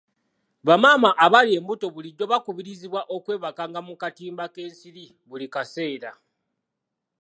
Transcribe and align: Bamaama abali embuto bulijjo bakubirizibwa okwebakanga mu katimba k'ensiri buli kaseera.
Bamaama 0.67 1.09
abali 1.25 1.51
embuto 1.59 1.85
bulijjo 1.93 2.25
bakubirizibwa 2.31 3.01
okwebakanga 3.15 3.79
mu 3.87 3.93
katimba 4.01 4.45
k'ensiri 4.53 5.05
buli 5.29 5.47
kaseera. 5.53 6.11